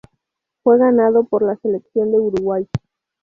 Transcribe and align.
Fue 0.63 0.79
ganado 0.79 1.25
por 1.25 1.43
la 1.45 1.57
selección 1.57 2.11
de 2.11 2.17
Uruguay. 2.17 2.67